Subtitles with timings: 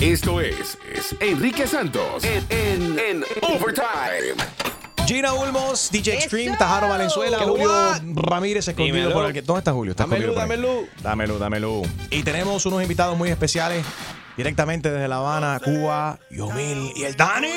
[0.00, 4.36] Esto es, es Enrique Santos en, en, en Overtime.
[5.06, 6.58] Gina Ulmos, DJ Extreme, Eso.
[6.58, 7.70] Tajaro Valenzuela, ¿Qué Julio?
[8.14, 9.14] Ramírez escondido Dímelo.
[9.14, 9.40] por aquí.
[9.40, 9.92] ¿Dónde está Julio?
[9.92, 10.34] Está Dámelo, escondido
[10.74, 11.02] por aquí.
[11.02, 11.82] Dámelo, dámelo.
[12.10, 13.84] Y tenemos unos invitados muy especiales
[14.36, 17.48] directamente desde La Habana, Cuba, Yomil y el Dani.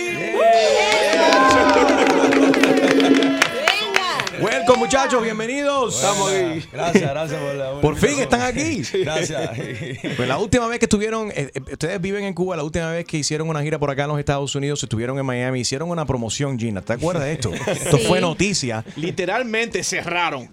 [4.62, 5.96] Welcome muchachos, bienvenidos.
[5.96, 6.68] Estamos aquí.
[6.72, 8.84] Gracias, gracias por la Por fin están aquí.
[8.94, 9.50] Gracias.
[10.16, 13.06] Pues la última vez que estuvieron, eh, eh, ustedes viven en Cuba, la última vez
[13.06, 16.06] que hicieron una gira por acá en los Estados Unidos, estuvieron en Miami, hicieron una
[16.06, 16.82] promoción, Gina.
[16.82, 17.52] ¿Te acuerdas de esto?
[17.54, 18.06] Esto Sí.
[18.08, 18.86] fue noticia.
[18.98, 20.48] Literalmente cerraron.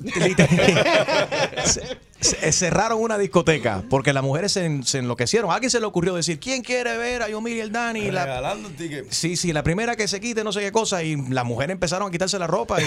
[1.64, 1.82] Se-
[2.20, 5.50] cerraron una discoteca porque las mujeres se, se enloquecieron.
[5.50, 8.10] A alguien se le ocurrió decir, ¿quién quiere ver a Yomir y el Dani?
[8.10, 9.16] La- Regalando tickets.
[9.16, 11.02] sí, sí, la primera que se quite, no sé qué cosa.
[11.02, 12.78] Y las mujeres empezaron a quitarse la ropa.
[12.82, 12.84] Y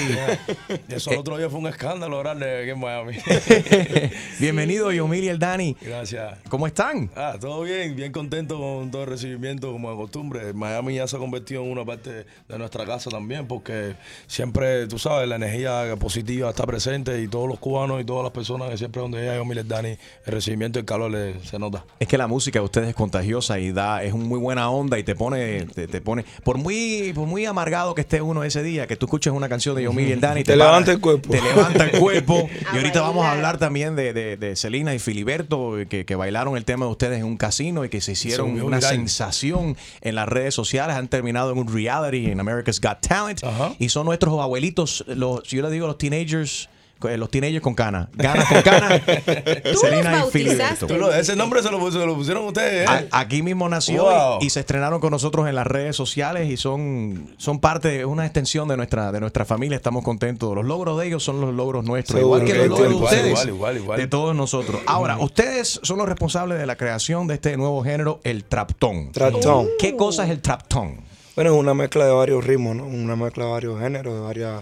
[0.93, 3.17] Eso el otro día fue un escándalo grande aquí en Miami.
[4.39, 5.75] bienvenido, Yomir y el Dani.
[5.81, 6.39] Gracias.
[6.49, 7.09] ¿Cómo están?
[7.15, 10.53] Ah, todo bien, bien contento con todo el recibimiento como de costumbre.
[10.53, 13.95] Miami ya se ha convertido en una parte de nuestra casa también porque
[14.27, 18.31] siempre, tú sabes, la energía positiva está presente y todos los cubanos y todas las
[18.33, 21.57] personas que siempre donde llega yo, Miles Dani, el recibimiento y el calor le- se
[21.59, 21.85] nota.
[21.99, 24.99] Es que la música de ustedes es contagiosa y da, es un muy buena onda
[24.99, 28.63] y te pone, te, te pone, por muy, por muy amargado que esté uno ese
[28.63, 30.99] día, que tú escuches una canción de Yomir y el Dani, Te para- levanta el
[30.99, 31.29] cuerpo.
[31.29, 32.49] Te levanta el cuerpo.
[32.73, 36.57] y ahorita vamos a hablar también de, de, de Celina y Filiberto, que, que bailaron
[36.57, 38.81] el tema de ustedes en un casino y que se hicieron una viral.
[38.81, 43.73] sensación en las redes sociales, han terminado en un reality en America's Got Talent Ajá.
[43.79, 46.69] y son nuestros abuelitos, los, yo les digo los teenagers, eh,
[47.17, 50.31] los teenagers con ganas, ganas con bautizaste.
[50.31, 50.87] Filiberto.
[50.87, 53.07] Tú lo- ese nombre se lo, pus- se lo pusieron ustedes, ¿eh?
[53.11, 54.37] A- Aquí mismo nació Wow.
[54.41, 58.05] y, y se estrenaron con nosotros en las redes sociales y son, son parte, de
[58.05, 59.75] una extensión de nuestra, de nuestra familia.
[59.75, 60.53] Estamos contentos.
[60.55, 62.95] Los logros de ellos son los logros nuestros, Seguro, igual que que los logros de
[62.95, 63.99] igual, ustedes, igual, igual, igual.
[63.99, 64.81] de todos nosotros.
[64.85, 69.11] Ahora, ustedes son los responsables de la creación de este nuevo género, el traptón.
[69.11, 69.67] Traptón.
[69.79, 71.01] ¿Qué cosa es el traptón?
[71.35, 72.85] Bueno, es una mezcla de varios ritmos, ¿no?
[72.85, 74.61] Una mezcla de varios géneros, de varias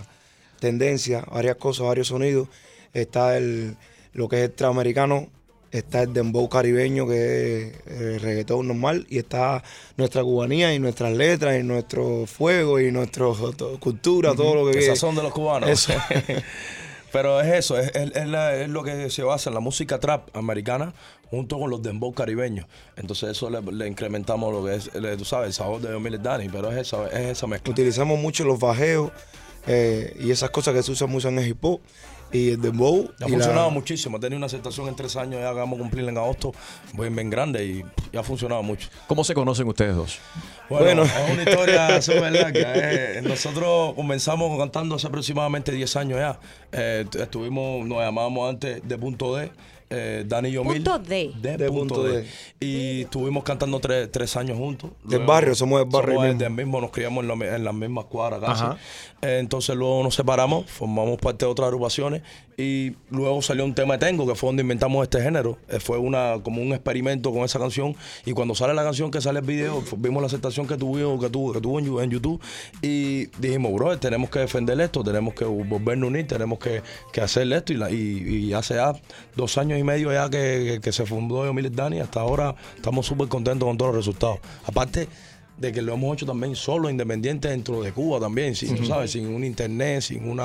[0.60, 2.48] tendencias, varias cosas, varios sonidos.
[2.94, 3.76] Está el
[4.14, 5.28] lo que es el trap americano,
[5.72, 9.64] está el dembow caribeño, que es el reggaetón normal, y está
[9.98, 13.28] nuestra cubanía y nuestras letras y nuestro fuego y nuestra
[13.80, 15.70] cultura, todo lo que El sazón de los cubanos.
[15.70, 15.94] Eso.
[17.12, 20.00] Pero es eso, es, es- es la- es lo que se basa en la música
[20.00, 20.94] trap americana
[21.32, 22.68] junto con los dembow caribeños.
[22.98, 26.18] Entonces eso le, le incrementamos lo que es, le- tú sabes, el sabor de Emily
[26.22, 27.72] Dani, pero es esa, es esa mezcla.
[27.72, 29.12] Utilizamos mucho los bajeos
[29.70, 31.80] eh, y esas cosas que se usan mucho en el hip hop
[32.32, 33.10] y el dembow.
[33.22, 36.08] Ha funcionado la- muchísimo, ha tenido una aceptación en tres años, ya vamos a cumplir
[36.10, 36.52] en agosto,
[36.94, 38.90] bien, bien grande y, y ha funcionado mucho.
[39.08, 40.20] ¿Cómo se conocen ustedes dos?
[40.70, 41.04] Bueno, Bueno.
[41.04, 42.74] es una historia súper larga.
[42.76, 43.22] eh.
[43.24, 46.40] Nosotros comenzamos cantando hace aproximadamente 10 años ya.
[46.72, 49.52] Eh, estuvimos, nos llamábamos antes de Punto D.
[49.90, 50.74] Eh, Dani y Yomil.
[50.84, 51.32] Punto D.
[51.42, 52.22] De, De punto, Punto D.
[52.22, 52.28] D.
[52.60, 54.92] Y estuvimos cantando tres, tres años juntos.
[55.04, 56.40] Del barrio, somos del barrio Somos mismo.
[56.40, 58.64] del mismo, nos criamos en, la en las mismas cuadras casi.
[58.64, 58.78] Ajá.
[59.22, 62.22] Eh, entonces luego nos separamos, formamos parte de otras agrupaciones
[62.56, 65.58] y luego salió un tema de Tengo, que fue donde inventamos este género.
[65.70, 67.96] Eh, fue una como un experimento con esa canción
[68.26, 71.30] y cuando sale la canción, que sale el video, vimos la aceptación que tuvo, que
[71.30, 72.40] tuvo, que tuvo en, YouTube
[72.82, 77.22] y dijimos, bro, tenemos que defender esto, tenemos que volvernos a unir, tenemos que, que
[77.22, 77.96] hacer esto y, la- y,
[78.48, 78.94] y hace ya
[79.36, 83.68] dos años y medio ya que, se fundó Emil Dani, hasta ahora estamos súper contentos
[83.68, 84.40] con todos los resultados.
[84.66, 85.08] Aparte
[85.58, 89.12] de que lo hemos hecho también solo, independiente dentro de Cuba también, sin, tú sabes,
[89.12, 90.40] sin un internet, sin un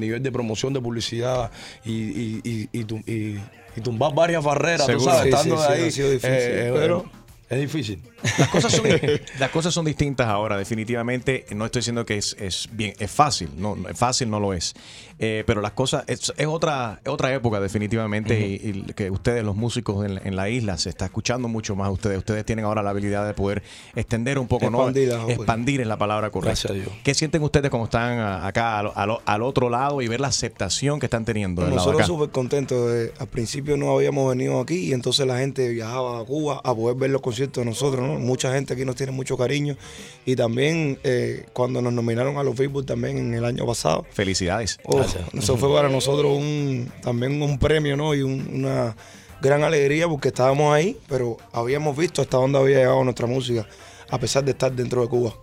[0.00, 1.50] nivel de promoción de publicidad
[1.84, 3.38] y, y, y, y tum- y-
[3.76, 5.12] y tumbar varias barreras, tú Seguro.
[5.12, 5.88] sabes, estando sí, sí, ahí.
[5.88, 7.04] ha sido difícil, eh, eh, pero-
[7.50, 8.00] es difícil.
[8.38, 8.86] Las cosas son,
[9.38, 11.44] las cosas son distintas ahora, definitivamente.
[11.54, 14.74] No estoy diciendo que es, es bien, es fácil, no, es fácil no lo es.
[15.20, 18.54] Eh, pero las cosas, es, es otra, es otra época definitivamente y,
[18.88, 21.86] y que ustedes, los músicos en, la- en la isla, se está escuchando mucho más
[21.86, 22.18] a ustedes.
[22.18, 23.62] Ustedes tienen ahora la habilidad de poder
[23.94, 24.88] extender un poco, ¿no?
[24.88, 26.50] Expandir es la palabra correcta.
[26.68, 26.88] Gracias a Dios.
[27.04, 30.98] ¿Qué sienten ustedes cuando están acá al, al- al otro lado y ver la aceptación
[30.98, 32.06] que están teniendo del lado de Nosotros acá?
[32.06, 33.10] súper contentos.
[33.18, 36.96] al principio no habíamos venido aquí y entonces la gente viajaba a Cuba a poder
[36.96, 38.06] ver los conciertos de nosotros.
[38.06, 38.18] ¿no?
[38.18, 39.76] Mucha gente aquí nos tiene mucho cariño.
[40.24, 44.06] Y también eh, cuando nos nominaron a los Billboard también en el año pasado.
[44.12, 44.78] Felicidades.
[44.84, 48.14] oh, eso fue para nosotros un, también un premio ¿no?
[48.14, 48.96] y un- una
[49.42, 53.66] gran alegría porque estábamos ahí, pero habíamos visto hasta dónde había llegado nuestra música,
[54.08, 55.34] a pesar de estar dentro de Cuba.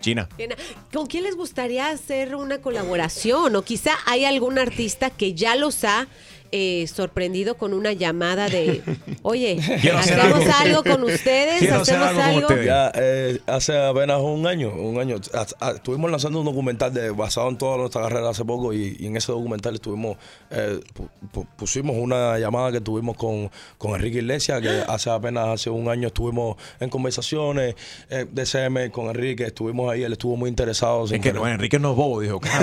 [0.00, 0.28] China.
[0.92, 3.56] ¿Con quién les gustaría hacer una colaboración?
[3.56, 6.06] O quizá hay algún artista que ya los ha
[6.58, 8.80] eh, sorprendido con una llamada de,
[9.22, 9.58] oye,
[9.94, 10.10] hacemos
[10.46, 10.52] algo.
[10.58, 12.40] algo con ustedes, Quiero hacer hacemos algo con algo.
[12.48, 12.66] ustedes.
[12.66, 17.10] Ya eh, hace apenas un año, un año, a- a- estuvimos lanzando un documental de,
[17.10, 20.16] basado en toda nuestra carrera hace poco y, y en ese documental estuvimos,
[20.50, 25.48] eh, pu- pu- pusimos una llamada que tuvimos con, con Enrique Iglesias, que hace apenas
[25.48, 27.74] hace un año estuvimos en conversaciones
[28.08, 31.06] eh, de CM con Enrique, estuvimos ahí, él estuvo muy interesado.
[31.06, 31.42] sin Es que querer.
[31.42, 32.40] no, Enrique no es bobo, dijo.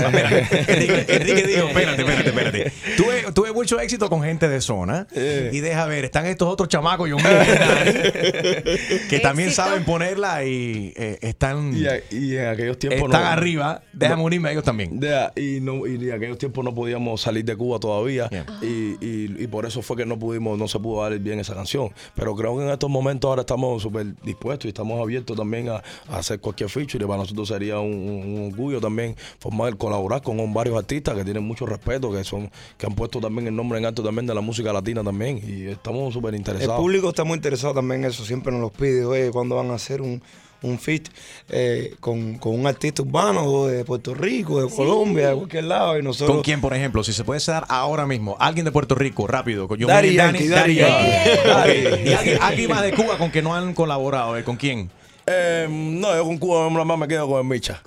[0.67, 2.71] Enrique, Enrique dijo, espérate, espérate, espérate.
[2.97, 5.07] Tuve, tuve mucho éxito con gente de zona.
[5.15, 7.17] Y deja ver, están estos otros chamacos, yo
[9.09, 9.63] que también Éxito.
[9.67, 13.81] saben ponerla y eh, están, Y, a- y en aquellos tiempos están no- arriba.
[13.93, 14.99] Déjame no- unirme a ellos también.
[15.35, 18.45] Y, no, y en aquellos tiempos no podíamos salir de Cuba todavía Yeah.
[18.61, 21.53] y, y- y por eso fue que no pudimos, no se pudo dar bien esa
[21.53, 21.89] canción.
[22.15, 25.75] Pero creo que en estos momentos ahora estamos súper dispuestos y estamos abiertos también a,
[26.09, 30.21] a hacer cualquier feature y para nosotros sería un, un- un orgullo también formar, colaborar
[30.21, 33.62] con varios artistas que tienen mucho respeto, que son que han puesto también el nombre
[33.77, 36.77] en alto también de la música latina también y estamos súper El interesados.
[36.79, 39.75] público está muy interesado también en eso, siempre nos los pide, oye, cuando van a
[39.75, 40.21] hacer un,
[40.61, 41.03] un feat
[41.49, 46.03] eh, con, con un artista urbano de Puerto Rico, de Colombia, de cualquier lado, y
[46.03, 46.35] nosotros...
[46.37, 47.03] ¿Con quién, por ejemplo?
[47.03, 49.67] Si se puede dar ahora mismo, alguien de Puerto Rico, rápido.
[49.67, 51.37] Con yo Daddy Dani, Yankee, Daddy Daddy Yankee.
[51.37, 51.93] Yankee.
[51.99, 52.05] Ok.
[52.07, 54.37] ¿Y alguien, alguien más de Cuba con que no han colaborado?
[54.37, 54.89] eh, ¿Con quién?
[55.25, 57.81] Eh, no, yo con Cuba nada más me quedo con el Micha.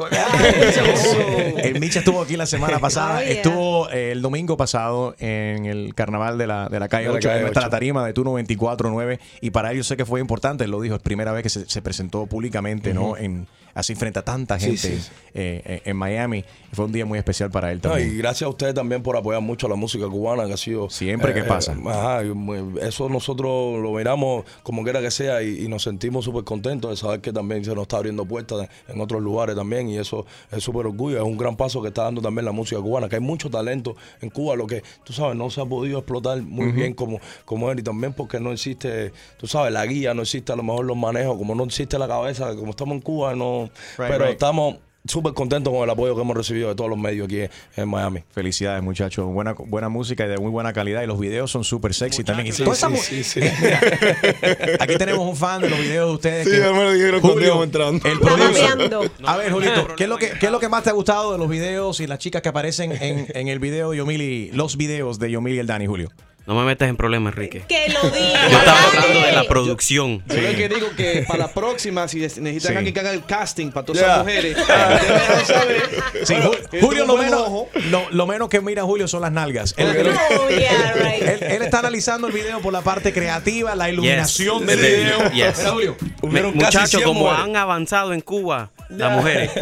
[1.58, 3.18] El Micha estuvo aquí la semana pasada.
[3.18, 3.30] Oh, yeah.
[3.30, 7.18] Estuvo eh, el domingo pasado en el carnaval de la, de la calle De la
[7.18, 7.66] 8, calle que está 8.
[7.66, 9.18] la tarima de Tuno 24-9.
[9.40, 11.68] Y para ellos sé que fue importante, él lo dijo, es primera vez que se,
[11.68, 13.16] se presentó públicamente, ¿no?
[13.16, 15.10] En, así frente a tanta gente sí.
[15.34, 16.44] eh, eh, en Miami.
[16.72, 18.12] Fue un día muy especial para él No, también.
[18.12, 21.32] y gracias a ustedes también por apoyar mucho la música cubana que ha sido Siempre
[21.32, 21.76] que pasa.
[21.86, 26.24] ajá, y muy- eso nosotros lo miramos como quiera que sea y, y nos sentimos
[26.24, 29.88] súper contentos de saber que también se nos está abriendo puertas en otros lugares también
[29.88, 32.80] y eso es súper orgullo, es un gran paso que está dando también la música
[32.80, 35.98] cubana, que hay mucho talento en Cuba, lo que tú sabes no se ha podido
[35.98, 40.14] explotar muy bien como, como él y también porque no existe, tú sabes, la guía,
[40.14, 43.00] no existe a lo mejor los manejos, como no existe la cabeza, como estamos en
[43.02, 43.65] Cuba, no,
[43.96, 44.32] pero right.
[44.32, 44.76] estamos
[45.08, 47.42] súper contentos con el apoyo que hemos recibido de todos los medios aquí
[47.76, 48.24] en Miami.
[48.32, 49.24] Felicidades, muchachos.
[49.26, 51.00] Buena, buena música y de muy buena calidad.
[51.04, 52.48] Y los videos son súper sexy también.
[52.48, 53.40] Y Sí, toda esa sí, mu- sí, sí.
[54.80, 56.44] Aquí tenemos un fan de los videos de ustedes.
[56.46, 58.08] Sí, que- ya me lo dijeron cuando íbamos entrando.
[58.08, 59.10] el.
[59.24, 61.32] A ver, Julito, ¿qué es, lo que, ¿qué es lo que más te ha gustado
[61.32, 64.76] de los videos y las chicas que aparecen en, en el video de Yomili, los
[64.76, 66.10] videos de Yomili y el Dani, Julio?
[66.46, 67.64] No me metas en problemas, Enrique.
[67.68, 68.48] Que lo diga.
[68.48, 70.22] Yo estaba hablando de la producción.
[70.28, 72.76] Yo lo que digo que para la próxima, si necesitan Sí.
[72.76, 74.12] alguien que haga el casting para todas Yeah.
[74.14, 74.56] esas mujeres,
[75.46, 75.82] saber.
[76.24, 77.68] Sí, Bueno, que Julio lo menos, ojo.
[77.90, 79.74] lo, lo menos que mira Julio son las nalgas.
[79.76, 80.12] Él, él-
[80.58, 81.22] yeah, right.
[81.22, 84.66] él- él está analizando el video por la parte creativa, la iluminación Yes.
[84.68, 84.86] del Sí.
[84.86, 85.30] video.
[85.32, 85.64] Yes.
[85.68, 85.96] Julio.
[86.22, 87.44] Me- muchachos, 100 como mujeres.
[87.44, 89.50] han avanzado en Cuba las mujeres.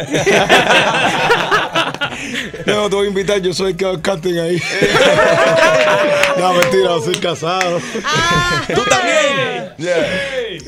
[2.65, 4.61] No, te voy a invitar, yo soy el que casting ahí.
[6.37, 7.79] no, mentira, soy casado.
[8.03, 9.73] Ah, Tú también.
[9.77, 10.07] Yeah.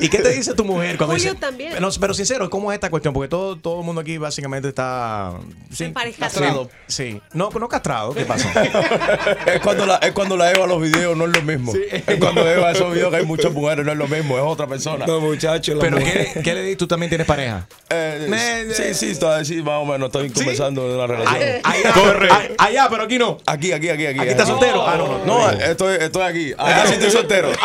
[0.00, 1.40] ¿Y qué te dice tu mujer cuando Julio dice?
[1.40, 1.72] también.
[2.00, 3.14] Pero sincero, ¿cómo es esta cuestión?
[3.14, 5.32] Porque todo, todo el mundo aquí básicamente está.
[5.72, 6.70] Sí, castrado.
[6.86, 7.20] Sí.
[7.32, 8.14] No, no castrado.
[8.14, 8.52] ¿Qué pasa?
[9.46, 11.72] es cuando la es cuando la Eva los videos no es lo mismo.
[11.74, 14.66] Es cuando Eva esos videos que hay muchas mujeres no es lo mismo, es otra
[14.66, 15.06] persona.
[15.06, 16.78] No, muchachos, la pero mujer- ¿qué, ¿qué le dices?
[16.78, 17.66] ¿Tú también tienes pareja?
[17.90, 18.26] Eh,
[18.74, 21.42] Sí, sí, está, sí, más o menos, estoy comenzando una relación.
[21.64, 21.94] Ay- Allá,
[22.30, 23.38] ay- allá, pero aquí no.
[23.46, 24.18] Aquí, aquí, aquí, aquí.
[24.20, 24.86] Aquí está soltero.
[24.86, 25.24] Ah, no, no.
[25.24, 26.52] No, estoy, estoy aquí.
[26.58, 27.50] Allá sí estoy soltero.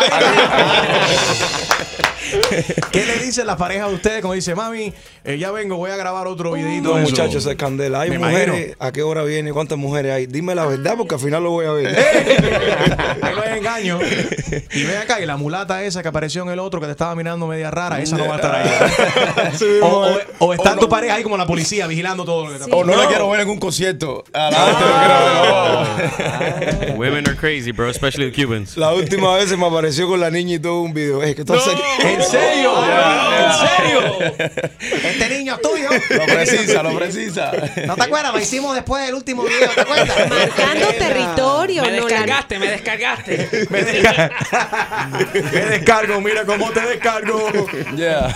[2.92, 5.96] ¿Qué le dicen las parejas de ustedes cuando dice, mami, eh, ya vengo, voy a
[5.96, 6.90] grabar otro videito?
[6.90, 7.12] No, de eso"?
[7.12, 8.02] muchachos, es candela.
[8.02, 8.75] Hay Me mujeres, imagino.
[8.80, 9.52] ¿a qué hora viene?
[9.54, 10.25] ¿Cuántas mujeres hay?
[10.28, 11.88] Dime la verdad porque al final lo voy a ver.
[13.22, 14.00] Ahí no engaño.
[14.72, 17.16] Y ven acá, y la mulata esa que apareció en el otro que te estaba
[17.16, 18.70] mirando media rara, esa no va a estar ahí.
[19.58, 20.82] Sí, O, o- o está O no.
[20.82, 23.30] tu pareja ahí como la policía vigilando todo lo que está O no, la quiero
[23.30, 24.24] ver en un concierto.
[24.34, 26.94] A la quiero ver.
[26.98, 28.78] Women are crazy, bro, especially the Cubans.
[28.78, 31.22] La última vez se me apareció con la niña y todo un video.
[31.24, 31.54] Es que tú
[32.24, 32.74] ¿En serio?
[32.84, 34.01] ¿En serio?
[35.03, 35.89] Este niño es tuyo.
[36.10, 37.51] Lo precisa, lo precisa.
[37.86, 38.34] ¿No te acuerdas?
[38.34, 40.30] Lo hicimos después del último video, ¿te acuerdas?
[40.30, 41.84] Marcando territorio.
[41.84, 43.68] Me descargaste, me descargaste.
[43.70, 44.32] Me, desca-
[45.51, 47.50] Me descargo, mira cómo te descargo.
[47.96, 48.34] Yeah.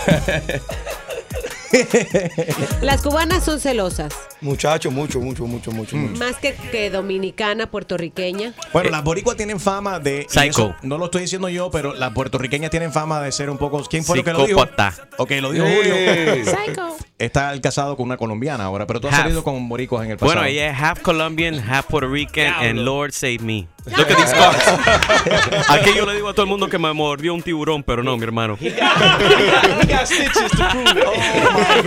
[2.80, 4.14] Las cubanas son celosas.
[4.40, 5.96] Muchachos, mucho, mucho, mucho, mucho.
[5.96, 6.00] Mm.
[6.10, 6.24] mucho.
[6.24, 8.54] Más que, que dominicana, puertorriqueña.
[8.72, 10.26] Bueno, las boricuas tienen fama de.
[10.28, 10.48] Psycho.
[10.48, 13.82] eso no lo estoy diciendo yo, pero las puertorriqueñas tienen fama de ser un poco.
[13.84, 14.60] ¿Quién fue lo que lo dijo?
[15.18, 15.94] Ok, lo dijo Julio.
[16.44, 16.96] Psycho.
[17.18, 19.22] está casado con una colombiana ahora, pero tú has Half.
[19.24, 20.40] salido con boricuas en el pasado.
[20.40, 23.66] Bueno, ella es half Colombian, half Puerto Rican, and Lord save me.
[23.86, 25.68] Look at these scars.
[25.70, 28.16] Aquí yo le digo a todo el mundo que me mordió un tiburón, pero no,
[28.16, 28.56] mi hermano.
[28.60, 31.07] He got stitches to prove it.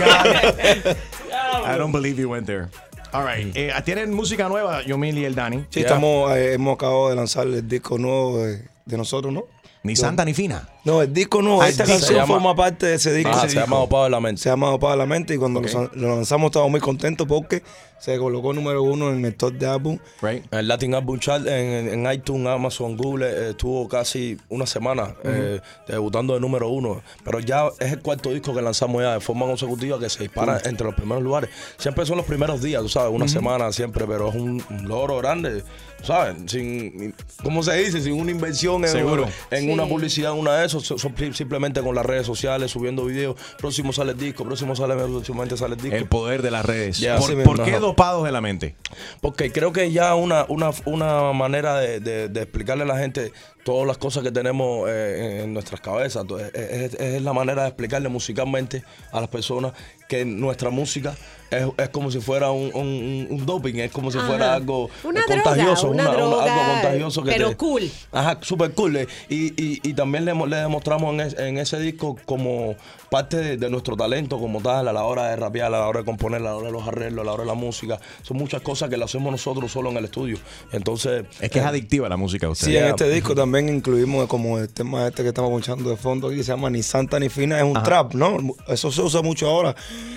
[0.00, 2.68] I don't believe you went there.
[3.12, 3.54] All right.
[3.54, 5.64] Eh, ¿Tienen música nueva, Yomil y el Dani?
[5.70, 9.44] Sí, estamos, eh, hemos acabado de lanzar el disco nuevo de, de nosotros, ¿no?
[9.84, 10.68] Ni santa ni fina.
[10.84, 13.32] No, el disco no, Ah, esta disco canción llama- forma parte de ese disco.
[13.34, 14.40] Ah, Ese se disco llama Dopado de la Mente.
[14.40, 17.62] Se llama Dopado de la Mente y cuando lo, lo lanzamos estábamos muy contentos porque
[18.02, 19.98] se colocó número uno en el top de álbum.
[20.20, 20.44] Right.
[20.52, 25.60] El Latin Album Chart en, en- iTunes, Amazon, Google eh, estuvo casi una semana eh,
[25.86, 27.00] debutando de número uno.
[27.24, 30.60] Pero ya es el cuarto disco que lanzamos ya de forma consecutiva que se dispara
[30.64, 31.50] entre los primeros lugares.
[31.78, 35.18] Siempre son los primeros días, tú sabes, una semana siempre, pero es un, un logro
[35.18, 35.62] grande,
[36.02, 36.34] ¿sabes?
[36.46, 38.00] Sin, ¿cómo se dice?
[38.00, 39.28] Sin una inversión en, Seguro.
[39.52, 39.70] en Sí.
[39.70, 40.92] una publicidad, una de esos.
[41.34, 43.36] Simplemente con las redes sociales, subiendo videos.
[43.58, 45.96] Próximo sale el disco, próximo sale, próximamente sale el disco.
[45.96, 47.00] El poder de las redes.
[47.44, 47.91] ¿Por, qué ajá.
[47.92, 48.74] Dopados de la mente?
[49.20, 53.32] Porque creo que ya una, una, una manera de, de- de explicarle a la gente
[53.64, 56.24] todas las cosas que tenemos eh, en, nuestras cabezas.
[56.54, 56.54] Es,
[56.94, 59.72] es- es la manera de explicarle musicalmente a las personas
[60.08, 61.14] que nuestra música
[61.50, 64.26] es, es como si fuera un, un- un doping, es como si Ajá.
[64.26, 67.22] fuera algo Una eh, droga, contagioso, una una- una- droga, algo contagioso.
[67.22, 67.90] Que pero te- cool.
[68.10, 68.96] Ajá, super cool.
[68.96, 69.06] eh.
[69.28, 72.74] Y, y, y también le, hemos- le demostramos en, es- en ese disco como
[73.10, 76.00] parte de, de nuestro talento como tal, a la hora de rapear, a la hora
[76.00, 78.00] de componer, a la hora de los arreglos, a la hora de la música.
[78.22, 80.38] Son muchas cosas que lo hacemos nosotros solo en el estudio.
[80.72, 81.24] Entonces...
[81.40, 84.68] Es que es adictiva la música de Sí, en este disco también incluimos como el
[84.68, 87.58] tema este que estamos escuchando de fondo aquí, que se llama Ni Santa ni Fina,
[87.58, 87.84] es un Ajá.
[87.84, 88.38] trap, ¿no?
[88.68, 89.74] Eso se usa mucho ahora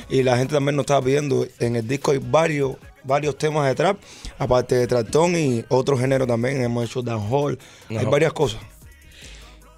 [0.10, 1.46] y la gente también nos estaba pidiendo.
[1.60, 3.98] En el disco hay varios varios temas de trap,
[4.40, 7.58] aparte de tratón y otro género también, hemos hecho dancehall,
[7.90, 8.60] hay varias cosas.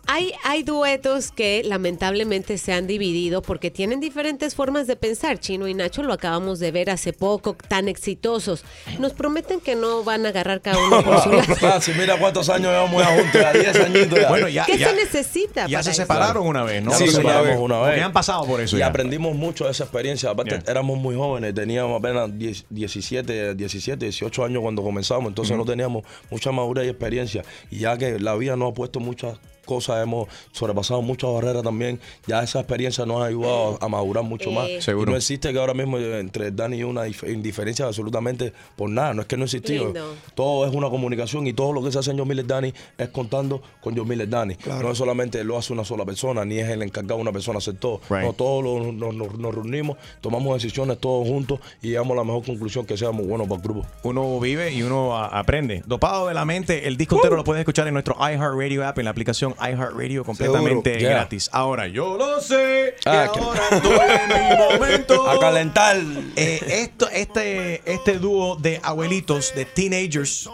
[0.09, 5.37] Hay, hay duetos que lamentablemente se han dividido porque tienen diferentes formas de pensar.
[5.39, 8.63] Chino y Nacho lo acabamos de ver hace poco, tan exitosos.
[8.99, 11.53] Nos prometen que no van a agarrar cada uno por su lado.
[11.61, 14.29] Ah, mira cuántos años llevamos ya juntos, ya 10 añitos ya.
[14.29, 15.67] Bueno, ya, ¿Qué ya, se necesita?
[15.67, 16.01] ya para se eso?
[16.03, 16.91] separaron una vez, ¿no?
[16.91, 17.57] Ya Sí, separamos vez.
[17.59, 17.87] una vez.
[17.89, 18.87] Porque han pasado por eso Y ya.
[18.87, 20.29] aprendimos mucho de esa experiencia.
[20.29, 20.63] Aparte, Yeah.
[20.71, 26.05] éramos muy jóvenes, teníamos apenas 10, 17, 17, 18 años cuando comenzamos, entonces no teníamos
[26.31, 27.43] mucha madurez y experiencia.
[27.69, 29.37] Y ya que la vida nos ha puesto muchas
[29.67, 34.49] cosas, hemos sobrepasado muchas barreras también, ya esa experiencia nos ha ayudado a madurar mucho
[34.49, 34.67] más.
[34.69, 34.81] Eh.
[34.81, 35.11] Seguro.
[35.11, 38.89] Y no existe que ahora mismo entre Dani y yo una dif- indiferencia absolutamente por
[38.89, 39.85] nada, no es que no existió.
[39.85, 40.15] Lindo.
[40.33, 43.09] Todo es una comunicación y todo lo que se hace en John Miller Dani es
[43.09, 44.55] contando con John Miller Dani.
[44.65, 47.57] No es solamente lo hace una sola persona, ni es el encargado de una persona
[47.59, 47.99] hacer todo.
[48.09, 48.23] Right.
[48.23, 52.85] No, todos lo- nos, reunimos, tomamos decisiones todos juntos y llegamos a la mejor conclusión
[52.85, 53.85] que sea muy bueno para el grupo.
[54.03, 55.83] Uno vive y uno aprende.
[55.85, 59.05] Dopado de la mente, el disco entero lo puedes escuchar en nuestro iHeartRadio app, en
[59.05, 60.99] la aplicación iHeartRadio completamente Seguro.
[60.99, 61.09] Yeah.
[61.19, 61.49] gratis.
[61.51, 65.29] Ahora, yo lo sé, que Ah, que- ahora estoy en mi momento.
[65.29, 65.97] A calentar.
[66.35, 70.49] Eh, esto, este, este dúo de abuelitos, de teenagers,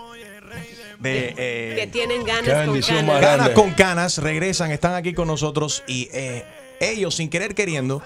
[1.00, 3.22] de eh, Que tienen ganas con ganas.
[3.22, 3.54] grande.
[3.54, 6.46] con canas regresan, están aquí con nosotros y eh,
[6.80, 8.02] ellos, sin querer queriendo,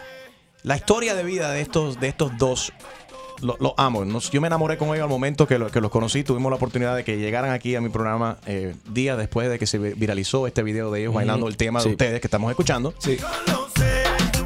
[0.64, 2.74] la historia de vida de estos, de estos dos,
[3.42, 4.06] lo- los amo.
[4.06, 6.24] Nos- yo me enamoré con ellos al momento que, lo- que los conocí.
[6.24, 9.66] Tuvimos la oportunidad de que llegaran aquí a mi programa eh, días después de que
[9.68, 11.90] se vi- viralizó este video de ellos bailando el tema Sí.
[11.90, 13.18] de ustedes que estamos escuchando Sí.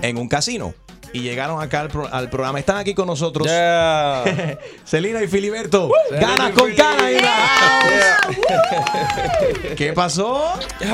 [0.02, 0.74] en un casino.
[1.14, 2.58] Y llegaron acá al, pro- al programa.
[2.58, 3.46] Están aquí con nosotros.
[3.46, 4.58] Yeah.
[4.86, 5.92] Celina y Filiberto.
[6.10, 7.12] Ganas con house.
[9.76, 10.42] ¿Qué pasó?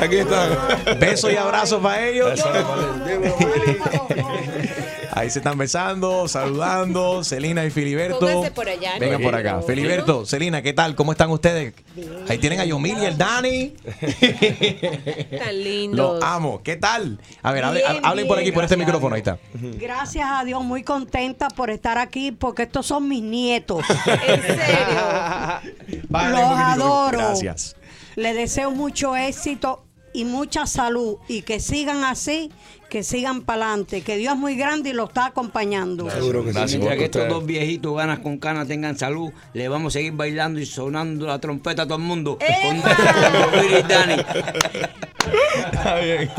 [0.02, 0.58] Aquí están.
[0.98, 2.42] Besos y abrazos para ellos.
[5.18, 7.24] Ahí se están besando, saludando.
[7.24, 8.20] Celina y Filiberto.
[8.20, 9.00] Pónganse por allá, ¿no?
[9.00, 9.62] Vengan por acá.
[9.62, 10.94] Filiberto, Celina, ¿qué tal?
[10.94, 11.74] ¿Cómo están ustedes?
[12.28, 13.68] Ahí tienen a Yomil y el Dani.
[15.38, 16.14] Tan lindos.
[16.14, 16.62] Los amo.
[16.62, 17.18] ¿Qué tal?
[17.42, 19.14] A ver, hable- Bien, hablen por aquí, bien, por este gracias micrófono.
[19.14, 19.38] Ahí está.
[19.54, 23.84] Gracias a Dios, muy contenta por estar aquí porque estos son mis nietos.
[24.28, 25.00] En serio.
[26.10, 27.18] Los adoro.
[27.18, 27.76] Gracias.
[28.16, 32.50] Les deseo mucho éxito y mucha salud y que sigan así,
[32.88, 36.10] que sigan para adelante, que Dios es muy grande y lo está acompañando.
[36.10, 36.78] Seguro que sí.
[36.78, 40.58] Mientras que estos dos viejitos ganas con canas tengan salud, le vamos a seguir bailando
[40.60, 42.38] y sonando la trompeta a todo el mundo.
[42.38, 44.14] Con con Willy y Dani.
[45.72, 46.30] Está bien.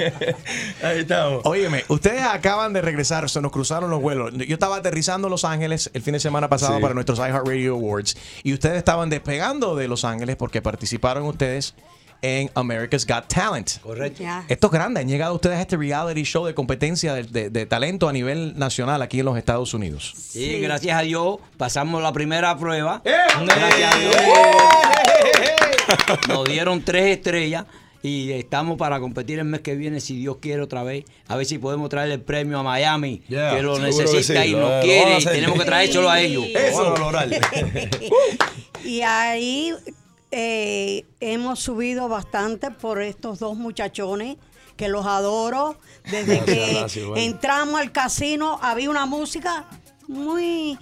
[0.83, 1.41] Ahí estamos.
[1.45, 4.33] Óyeme, ustedes acaban de regresar, se nos cruzaron los vuelos.
[4.33, 6.81] Yo estaba aterrizando en Los Ángeles el fin de semana pasado Sí.
[6.81, 11.75] para nuestros iHeartRadio Awards y ustedes estaban despegando de Los Ángeles porque participaron ustedes
[12.21, 13.79] en America's Got Talent.
[13.81, 14.23] Correcto.
[14.47, 17.65] Esto es grande, han llegado ustedes a este reality show de competencia de, de- de
[17.65, 20.13] talento a nivel nacional aquí en los Estados Unidos.
[20.17, 23.01] Sí, gracias a Dios pasamos la primera prueba.
[23.05, 23.11] ¡Eh!
[23.45, 24.15] Gracias a Dios.
[26.27, 27.65] Nos dieron tres estrellas
[28.01, 31.03] y estamos para competir el mes que viene, si Dios quiere otra vez.
[31.27, 34.49] A ver si podemos traer el premio a Miami, Yeah, que lo que necesita sí,
[34.49, 36.45] y lo- nos lo quiere y tenemos que traérselo a ellos.
[36.53, 36.83] Eso.
[36.83, 37.29] Vamos a lograr.
[38.81, 39.73] Y ahí
[40.31, 44.37] eh, hemos subido bastante por estos dos muchachones
[44.77, 45.77] que los adoro.
[46.09, 47.21] Desde Gracias, que gracias, bueno.
[47.21, 49.65] entramos al casino había una música
[50.07, 50.77] muy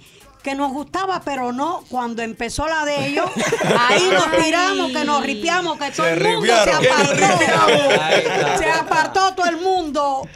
[0.48, 3.30] que nos gustaba, pero no cuando empezó la de ellos.
[3.90, 6.86] Ahí nos tiramos, que nos ripiamos, que todo Se el mundo se ripiaron.
[6.86, 8.58] Apartó.
[8.58, 10.26] Se apartó todo el mundo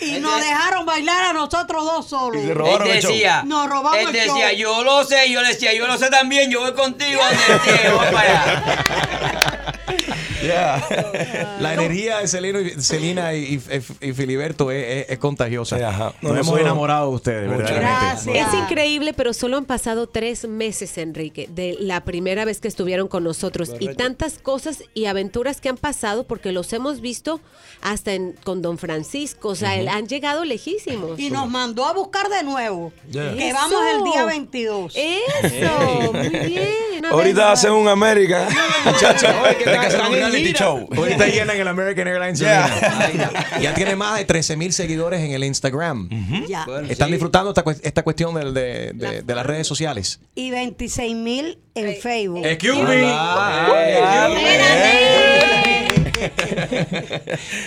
[0.00, 2.42] y nos dejaron bailar a nosotros dos solos.
[2.42, 3.12] Y se Él robaron el show.
[3.12, 4.58] decía, Nos robamos él el decía, show.
[4.58, 8.06] yo lo sé, yo le decía, yo lo sé también, yo voy contigo donde vamos
[8.06, 8.84] para allá.
[10.42, 11.56] Yeah.
[11.60, 13.60] La energía de Celino y, Celina y,
[14.00, 15.76] y- y Filiberto es, es- es contagiosa.
[15.76, 16.14] Sí, ajá.
[16.22, 18.32] Nos No, hemos enamorado de ustedes, verdaderamente.
[18.32, 18.48] Gracias.
[18.54, 23.08] Es increíble, pero solo han pasado tres meses, Enrique, de la primera vez que estuvieron
[23.08, 23.70] con nosotros.
[23.78, 27.40] Y tantas cosas y aventuras que han pasado, porque los hemos visto
[27.82, 29.48] hasta en, con Don Francisco.
[29.50, 31.18] O sea, él- han llegado lejísimos.
[31.18, 32.92] Y nos mandó a buscar de nuevo.
[33.10, 33.34] Yeah.
[33.34, 33.56] Que Eso.
[33.58, 34.94] vamos el día 22.
[34.96, 36.68] Eso, muy bien.
[37.10, 38.48] Ahorita hacen un América.
[38.84, 40.58] Muchachos, hay que están- hacer un están en reality gira.
[40.58, 40.88] show.
[40.96, 42.38] Ahorita llenan el American Airlines.
[42.40, 46.08] Ya tiene más de 13 mil seguidores en el Instagram.
[46.48, 46.64] Ya.
[46.66, 47.12] Bueno, Están sí.
[47.12, 50.20] disfrutando esta, cues- esta cuestión de, de- de las redes sociales.
[50.34, 52.44] Y 26 mil en Facebook.
[52.44, 53.12] Excuse me.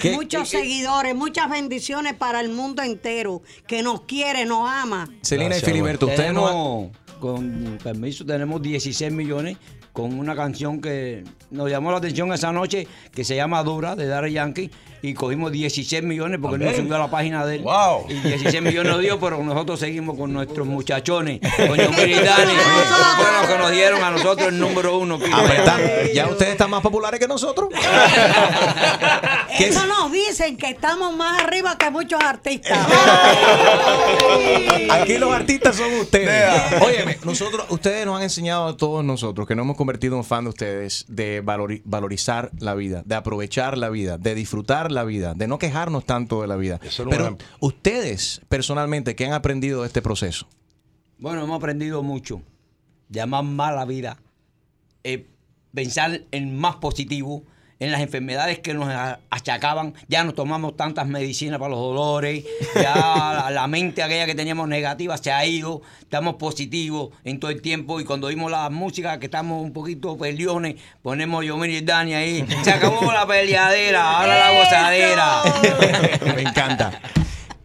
[0.01, 5.09] ¿Qué- Muchos seguidores, muchas bendiciones para el mundo entero que nos quiere, nos ama.
[5.21, 9.57] Celina y Filiberto, ustedes no con permiso, tenemos 16 millones
[9.93, 14.07] con una canción que nos llamó la atención esa noche que se llama Dura de
[14.07, 14.71] Daddy Yankee
[15.03, 17.61] y cogimos 16 millones porque no subió a la página de él.
[17.61, 18.05] Wow.
[18.09, 22.53] Y 16 millones nos dio, pero nosotros seguimos con nuestros muchachones, con Yomir y Dani.
[23.17, 25.19] Fueron los que nos dieron a nosotros el número uno.
[26.13, 27.69] Ya ustedes están más populares que nosotros.
[29.59, 32.79] Eso nos dicen que estamos más arriba que muchos artistas.
[34.89, 36.81] Aquí los artistas son ustedes.
[36.81, 40.43] Óyeme, nosotros, ustedes nos han enseñado a todos nosotros que nos hemos convertido en fan
[40.45, 45.33] de ustedes de valori- valorizar la vida, de aprovechar la vida, de disfrutar la vida,
[45.33, 46.79] de no quejarnos tanto de la vida.
[46.83, 50.47] Eso Pero ustedes, personalmente, ¿qué han aprendido de este proceso?
[51.17, 52.41] Bueno, hemos aprendido mucho.
[53.09, 54.17] De amar más la vida.
[55.03, 55.27] eh,
[55.73, 57.43] pensar en más positivo.
[57.79, 58.89] En las enfermedades que nos
[59.29, 59.93] achacaban.
[60.07, 62.45] Ya no tomamos tantas medicinas para los dolores.
[62.75, 65.81] Ya la, la mente aquella que teníamos negativa se ha ido.
[66.01, 67.99] Estamos positivos en todo el tiempo.
[67.99, 72.45] Y cuando oímos la música que estamos un poquito peleones, ponemos Yomir y Dani ahí.
[72.63, 75.41] Se acabó la peleadera, ahora la gozadera.
[76.35, 76.99] Me encanta.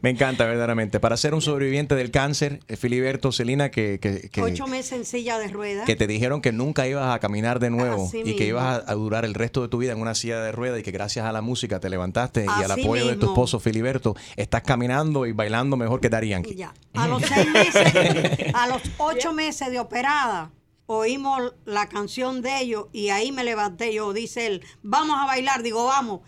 [0.00, 1.00] Me encanta, verdaderamente.
[1.00, 5.04] Para ser un sobreviviente del cáncer, eh, Filiberto, Celina, que, que, que- Ocho meses en
[5.04, 5.86] silla de ruedas.
[5.86, 8.94] que te dijeron que nunca ibas a caminar de nuevo Así y que ibas a,
[8.94, 11.32] durar el resto de tu vida en una silla de ruedas y que gracias a
[11.32, 15.76] la música te levantaste y al apoyo de tu esposo Filiberto estás caminando y bailando
[15.76, 16.08] mejor que.
[16.56, 16.74] Ya.
[16.94, 20.50] A los seis meses, a los ocho meses de operada,
[20.86, 24.12] oímos la canción de ellos y ahí me levanté yo.
[24.12, 25.62] Dice él, vamos a bailar.
[25.62, 26.22] Digo, vamos.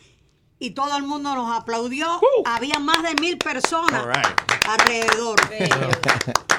[0.62, 2.20] Y todo el mundo nos aplaudió.
[2.44, 4.68] Había más de mil personas right.
[4.68, 5.40] alrededor.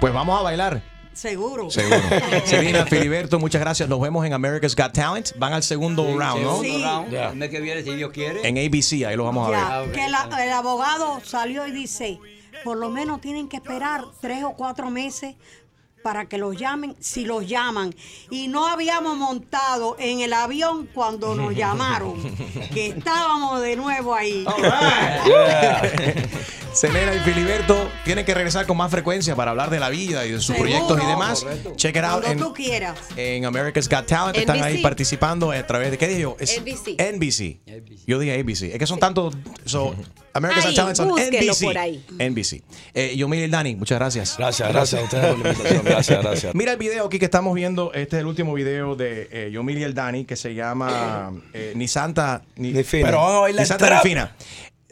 [0.00, 0.80] Pues vamos a bailar.
[1.12, 1.68] Seguro.
[1.72, 2.00] Seguro.
[2.44, 3.88] Celina, Filiberto, muchas gracias.
[3.88, 5.30] Nos vemos en America's Got Talent.
[5.36, 6.60] Van al segundo round, ¿no?
[6.62, 6.80] Sí.
[6.80, 7.30] round, Ya.
[7.30, 8.46] El mes que viene, si Dios quiere.
[8.46, 9.88] En ABC, ahí lo vamos a ver.
[9.88, 12.20] Ya, que la- el abogado salió y dice,
[12.62, 15.34] por lo menos tienen que esperar tres o cuatro meses
[16.08, 17.94] para que los llamen, si los llaman.
[18.30, 22.14] Y no habíamos montado en el avión cuando nos llamaron,
[22.72, 24.46] que estábamos de nuevo ahí.
[26.72, 30.30] Selena y Filiberto tienen que regresar con más frecuencia para hablar de la vida y
[30.30, 30.62] de sus Seguro.
[30.64, 31.40] proyectos y demás.
[31.42, 31.72] Correcto.
[31.76, 32.98] Check it out Cuando en, tú quieras.
[33.16, 34.36] en America's Got Talent.
[34.36, 34.82] Están ahí NBC.
[34.82, 35.98] participando a través de.
[35.98, 36.36] ¿Qué dije yo?
[36.38, 36.96] Es NBC.
[37.00, 37.58] NBC.
[38.06, 38.72] Yo dije ABC.
[38.72, 39.34] Es que son tantos.
[39.64, 39.94] So,
[40.34, 41.64] America's Ahí, Got Talent son NBC.
[41.64, 42.04] por ahí.
[42.18, 42.62] NBC.
[42.94, 44.36] Eh, yo, y Dani, muchas gracias.
[44.38, 45.84] Gracias, gracias a ustedes por la invitación.
[45.84, 46.54] Gracias, gracias.
[46.54, 47.92] Mira el video aquí que estamos viendo.
[47.92, 51.72] Este es el último video de eh, Yomil y el Dani que se llama eh,
[51.74, 53.06] Ni Santa ni, Ni fina.
[53.06, 54.04] Pero van a bailar ni Santa trap.
[54.04, 54.36] ni fina.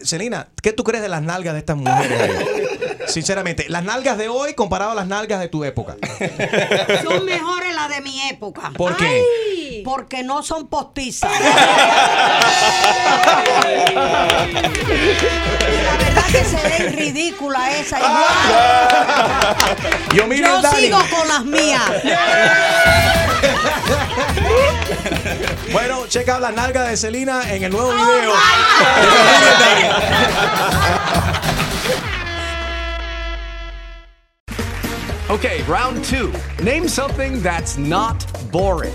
[0.02, 2.66] Celina, ¿qué tú crees de las nalgas de estas mujeres ahí?
[3.06, 5.96] Sinceramente, las nalgas de hoy comparado a las nalgas de tu época.
[7.02, 8.72] Son mejores las de mi época.
[8.76, 9.22] ¿Por qué?
[9.86, 11.30] Porque no son postizas.
[11.40, 11.46] La
[15.96, 18.24] verdad que se ve ridícula esa igual.
[20.12, 20.76] Yo el Dani.
[20.76, 21.82] sigo con las mías.
[25.72, 28.32] Bueno, checa out las nalgas de Celina en el nuevo video.
[29.60, 29.84] Dani.
[35.28, 36.32] Okay, round two.
[36.62, 38.94] Name something that's not boring.